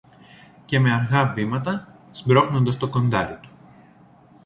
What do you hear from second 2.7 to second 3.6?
το κοντάρι του